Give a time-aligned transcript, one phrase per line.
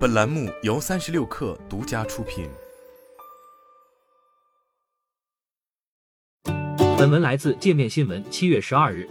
[0.00, 2.48] 本栏目由三十六氪独家出品。
[6.96, 8.24] 本文来自界面新闻。
[8.30, 9.06] 七月十二日，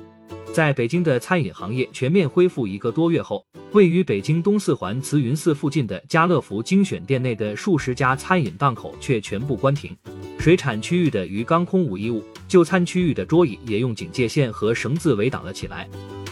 [0.52, 9.96] 在北京的餐饮行业全面恢复一个多月后，位于北京东四环慈云寺附近的家乐福精选店内的数十家餐饮档口却全部关停。
[10.40, 15.88] 水产区域的鱼缸空无一物，就餐区域的桌椅也用警戒线和绳子围挡了起来。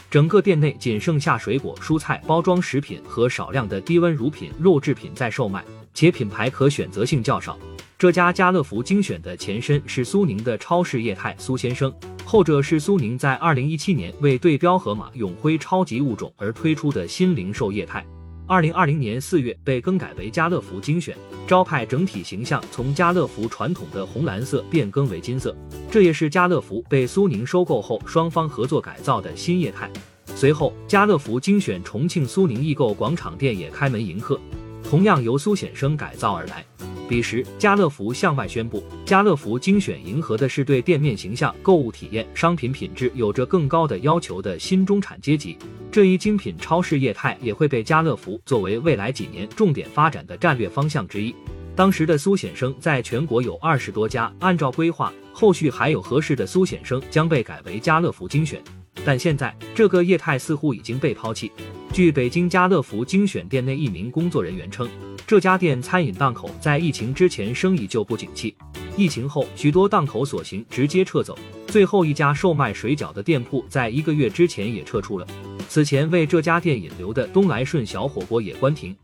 [0.09, 7.57] 整个店内仅剩下水果、蔬菜、包装食品和少量的低温乳品、肉制品在售卖，且品牌可选择性较少。
[7.97, 18.05] 这家家乐福精选的前身是苏宁的超市业态苏先生，后者是苏宁在二零一七年为对标盒马永辉超级物种而推出的新零售业态。
[18.45, 25.53] 二零二零年四月被更改为家乐福精选，招牌整体形象从家乐福传统的红蓝色变更为金色，
[25.97, 29.89] 这也是家乐福被苏宁收购后双方合作改造的新业态。
[30.35, 34.39] 随后，家乐福精选重庆苏宁易购广场店也开门迎客，
[34.83, 36.63] 同样由苏显生改造而来。
[37.09, 45.57] 彼时，家乐福向外宣布，家乐福精选迎合的是对店面形象、购物体验、商品品质有着更高的要求的新中产阶级。
[45.91, 51.33] 这一精品超市业态也会被家乐福作为未来几年重点发展的战略方向之一。
[51.77, 58.59] 当时的苏显生在全国有二十多家，按照规划，后续还有合适的苏显生将被改为家乐福精选。
[59.05, 61.51] 但现在这个业态似乎已经被抛弃。
[61.93, 64.89] 据北京家乐福精选店内一名工作人员称，
[65.27, 68.55] 这家店餐饮档口在疫情之前生意就不景气，
[68.97, 75.27] 疫情后许多档口索性直接撤走，最后一家售卖水饺的店铺在一个月之前也撤出了。
[75.69, 78.95] 此前为这家店引流的东来顺小火锅也关停，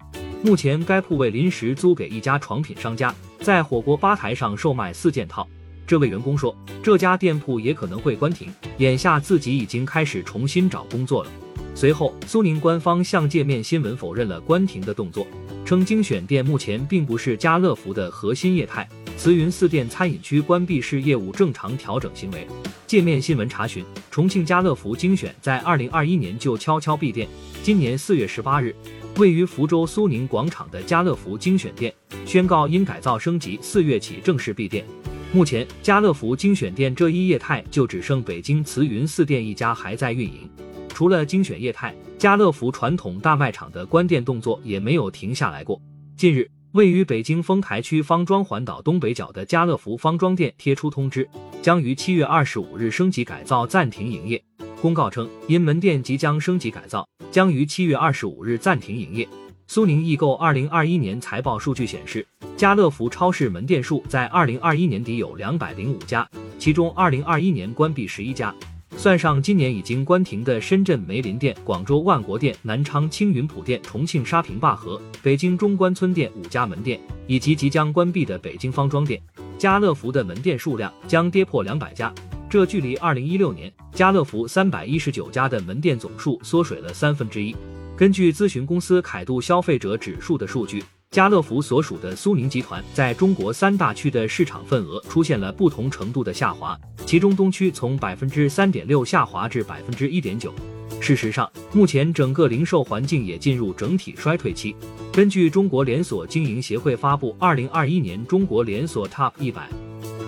[0.43, 5.47] 目前该铺位临时租给一家床品商家，在火锅吧台上售卖四件套。
[5.87, 11.31] 这位员工说，这家店铺也可能会关停，眼下自己已经开始重新找工作了。
[11.73, 15.25] 随后，苏宁官方向界面新闻否认了关停的动作，
[15.63, 18.85] 称精选店目前并不是家乐福的核心业态，
[19.17, 22.45] 慈云寺店餐饮区关闭是业务正常调整行为。
[22.85, 27.27] 界面新闻查询，重庆家乐福精选在二零二一年就悄悄闭店，
[27.63, 28.75] 今年四月十八日，
[29.17, 31.93] 位于福州苏宁广场的家乐福精选店
[32.25, 34.85] 宣告因改造升级，四月起正式闭店。
[35.31, 40.47] 目前，家乐福精选店这一业态就只剩北京慈云寺店一家还在运营。
[40.89, 45.81] 除了精选业态，家乐福传统大卖场的关店动作也没有停下来过。
[46.15, 51.29] 近日，位于北京丰台区方庄环岛东北角的家乐福方庄店贴出通知，
[51.61, 54.43] 将于七月二十五日升级改造暂停营业。
[54.81, 59.27] 公告称，因门店即将升级改造，将于七月二十五日暂停营业。
[59.67, 62.25] 苏宁易购二零二一年财报数据显示。
[62.57, 68.53] 家乐福超市门店数在二零二一年底有两百零五家，其中二零二一年关闭十一家，
[68.95, 79.21] 算上今年已经关停的深圳梅林店、广州万国店、南昌青云浦店、重庆沙坪坝河、北京中关村店五家门店，以及即将关闭的北京方庄店，
[79.57, 82.13] 家乐福的门店数量将跌破两百家，
[82.49, 87.53] 这距离二零一六年家乐福三百一十九家的门店总数缩水了三分之一。
[87.97, 90.81] 根据咨询公司凯度消费者指数的数据。
[91.11, 96.75] 家乐福所属的苏宁集团在中国三大区的市场份额出现了不同程度的下滑，
[97.13, 100.51] 其中东区从百分之三点六下滑至百分之一点九。
[100.99, 104.75] 事实上，目前整个零售环境也进入整体衰退期。
[105.11, 109.69] 根据中国连锁经营协会发布二零二一年中国连锁 TOP 一百，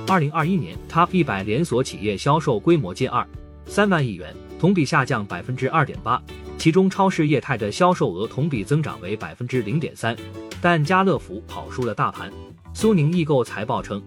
[0.07, 3.28] 二零二一年 TOP 一百连锁企业销售规模近二
[3.66, 6.22] 三万亿元，同比下降百分之二点八。
[6.59, 10.16] 其中，超市业态的销售额同比增长为百分之零点三，
[10.62, 12.31] 但家乐福跑输了大盘。
[12.75, 14.00] 苏宁易购财报称，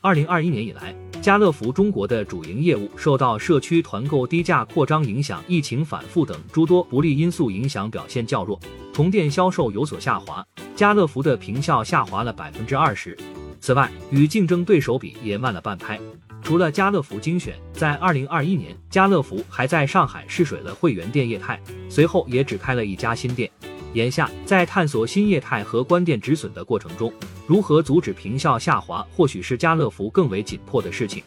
[0.00, 8.60] 二零二一年以来，家乐福中国的主营业务受到社区团购低价扩张影响、疫情反复等诸多不利因素影响，表现较弱，
[8.92, 10.46] 同店销售有所下滑。
[10.76, 13.16] 家乐福的平效下滑了百分之二十。
[13.58, 15.98] 此外，与竞争对手比也慢了半拍。
[16.42, 21.58] 除了家乐福精选，在二零二一年，家乐福还在上海试水了会员店业态，
[21.88, 23.50] 随后也只开了一家新店。
[23.94, 27.12] 眼下，在探索新业态和关店止损的过程中，
[27.46, 31.22] 如何阻止平效下滑，或许是家乐福更为紧迫的事情。